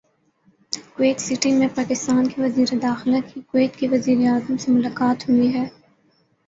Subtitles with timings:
[0.93, 5.65] Kuwait city میں پاکستان کے وزیر داخلہ کی کویت کے وزیراعظم سے ملاقات ہوئی ہے